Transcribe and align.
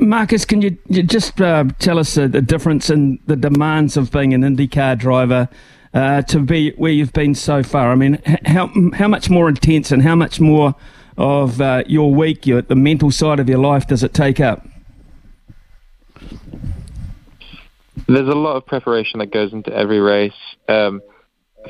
Marcus, 0.00 0.44
can 0.44 0.62
you, 0.62 0.78
you 0.88 1.02
just 1.02 1.40
uh, 1.40 1.64
tell 1.78 1.98
us 1.98 2.16
uh, 2.16 2.26
the 2.26 2.40
difference 2.40 2.88
in 2.88 3.18
the 3.26 3.36
demands 3.36 3.96
of 3.96 4.10
being 4.10 4.32
an 4.32 4.42
IndyCar 4.42 4.98
driver 4.98 5.48
uh, 5.92 6.22
to 6.22 6.40
be 6.40 6.70
where 6.72 6.92
you've 6.92 7.12
been 7.12 7.34
so 7.34 7.62
far? 7.62 7.92
I 7.92 7.94
mean, 7.94 8.20
how 8.46 8.70
how 8.94 9.08
much 9.08 9.28
more 9.28 9.48
intense 9.48 9.92
and 9.92 10.02
how 10.02 10.14
much 10.14 10.40
more 10.40 10.74
of 11.18 11.60
uh, 11.60 11.84
your 11.86 12.14
week, 12.14 12.46
your, 12.46 12.62
the 12.62 12.74
mental 12.74 13.10
side 13.10 13.38
of 13.38 13.48
your 13.48 13.58
life, 13.58 13.86
does 13.86 14.02
it 14.02 14.14
take 14.14 14.40
up? 14.40 14.66
There's 18.08 18.28
a 18.28 18.34
lot 18.34 18.56
of 18.56 18.66
preparation 18.66 19.18
that 19.20 19.30
goes 19.30 19.52
into 19.52 19.72
every 19.74 20.00
race. 20.00 20.32
Um, 20.68 21.02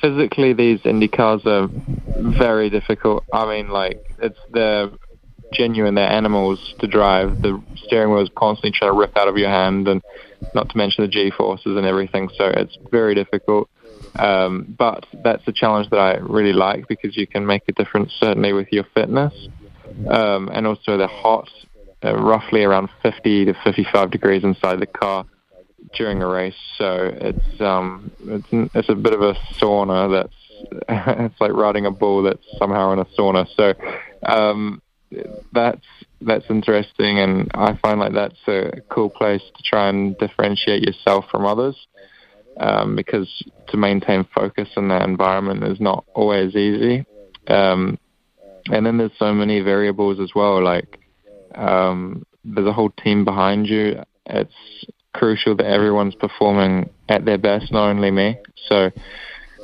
physically, 0.00 0.54
these 0.54 0.80
Indy 0.84 1.08
cars 1.08 1.42
are 1.44 1.68
very 2.16 2.70
difficult. 2.70 3.24
I 3.32 3.46
mean, 3.46 3.68
like 3.68 4.02
it's 4.18 4.38
the 4.50 4.98
genuine. 5.52 5.94
They're 5.94 6.10
animals 6.10 6.74
to 6.80 6.86
drive. 6.86 7.42
The 7.42 7.62
steering 7.76 8.12
wheel 8.12 8.22
is 8.22 8.30
constantly 8.36 8.72
trying 8.72 8.92
to 8.92 8.98
rip 8.98 9.16
out 9.16 9.28
of 9.28 9.36
your 9.36 9.48
hand, 9.48 9.88
and 9.88 10.02
not 10.54 10.68
to 10.70 10.76
mention 10.76 11.04
the 11.04 11.08
G 11.08 11.30
forces 11.30 11.76
and 11.76 11.86
everything. 11.86 12.28
So 12.36 12.46
it's 12.46 12.76
very 12.90 13.14
difficult. 13.14 13.68
Um, 14.18 14.74
but 14.78 15.06
that's 15.12 15.46
a 15.46 15.52
challenge 15.52 15.90
that 15.90 15.98
I 15.98 16.16
really 16.16 16.52
like 16.52 16.88
because 16.88 17.16
you 17.16 17.26
can 17.26 17.46
make 17.46 17.62
a 17.68 17.72
difference 17.72 18.12
certainly 18.18 18.52
with 18.52 18.68
your 18.72 18.84
fitness, 18.94 19.32
um, 20.08 20.48
and 20.52 20.66
also 20.66 20.96
the 20.96 21.06
hot, 21.06 21.50
uh, 22.04 22.14
roughly 22.16 22.64
around 22.64 22.88
50 23.02 23.46
to 23.46 23.54
55 23.64 24.10
degrees 24.10 24.44
inside 24.44 24.80
the 24.80 24.86
car 24.86 25.26
during 25.94 26.22
a 26.22 26.26
race. 26.26 26.56
So 26.78 27.10
it's 27.12 27.60
um, 27.60 28.10
it's 28.24 28.46
it's 28.74 28.88
a 28.88 28.94
bit 28.94 29.12
of 29.12 29.22
a 29.22 29.34
sauna. 29.58 30.10
That's 30.10 30.34
it's 30.88 31.40
like 31.40 31.52
riding 31.52 31.86
a 31.86 31.90
bull 31.90 32.22
that's 32.22 32.44
somehow 32.58 32.92
in 32.92 32.98
a 32.98 33.04
sauna. 33.04 33.46
So 33.56 33.74
um, 34.24 34.82
that's 35.52 35.84
that's 36.20 36.44
interesting, 36.48 37.18
and 37.18 37.50
I 37.54 37.76
find 37.76 38.00
like 38.00 38.12
that's 38.12 38.48
a 38.48 38.80
cool 38.90 39.10
place 39.10 39.42
to 39.56 39.62
try 39.62 39.88
and 39.88 40.16
differentiate 40.18 40.82
yourself 40.82 41.26
from 41.30 41.46
others. 41.46 41.76
Um, 42.58 42.96
because 42.96 43.28
to 43.68 43.76
maintain 43.76 44.26
focus 44.34 44.70
in 44.78 44.88
that 44.88 45.02
environment 45.02 45.62
is 45.62 45.78
not 45.78 46.06
always 46.14 46.56
easy. 46.56 47.04
Um, 47.48 47.98
and 48.70 48.86
then 48.86 48.96
there's 48.96 49.12
so 49.18 49.34
many 49.34 49.60
variables 49.60 50.20
as 50.20 50.30
well. 50.34 50.62
Like 50.64 50.98
um, 51.54 52.24
there's 52.44 52.66
a 52.66 52.72
whole 52.72 52.90
team 52.90 53.24
behind 53.24 53.66
you. 53.66 54.02
It's 54.26 54.54
crucial 55.14 55.56
that 55.56 55.66
everyone's 55.66 56.14
performing 56.14 56.90
at 57.08 57.24
their 57.24 57.38
best, 57.38 57.72
not 57.72 57.90
only 57.90 58.10
me. 58.10 58.38
So 58.68 58.90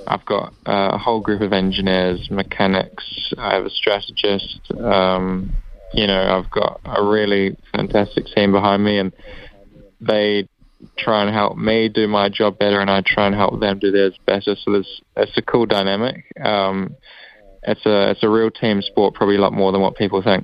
I've 0.06 0.24
got 0.24 0.52
a 0.66 0.98
whole 0.98 1.20
group 1.20 1.40
of 1.42 1.52
engineers, 1.52 2.28
mechanics. 2.30 3.32
I 3.38 3.54
have 3.54 3.66
a 3.66 3.70
strategist. 3.70 4.60
Um, 4.78 5.54
you 5.92 6.06
know, 6.06 6.38
I've 6.38 6.50
got 6.50 6.80
a 6.84 7.04
really 7.04 7.56
fantastic 7.74 8.26
team 8.26 8.52
behind 8.52 8.84
me, 8.84 8.98
and 8.98 9.12
they 10.00 10.48
try 10.98 11.22
and 11.22 11.32
help 11.32 11.56
me 11.56 11.88
do 11.88 12.08
my 12.08 12.28
job 12.28 12.58
better, 12.58 12.80
and 12.80 12.90
I 12.90 13.02
try 13.04 13.26
and 13.26 13.34
help 13.34 13.60
them 13.60 13.78
do 13.78 13.90
theirs 13.90 14.14
better. 14.26 14.56
So 14.56 14.72
there's 14.72 15.02
it's 15.16 15.36
a 15.36 15.42
cool 15.42 15.66
dynamic. 15.66 16.24
Um, 16.42 16.96
it's 17.62 17.84
a 17.86 18.10
it's 18.10 18.22
a 18.22 18.28
real 18.28 18.50
team 18.50 18.82
sport, 18.82 19.14
probably 19.14 19.36
a 19.36 19.40
lot 19.40 19.52
more 19.52 19.70
than 19.72 19.80
what 19.80 19.96
people 19.96 20.22
think. 20.22 20.40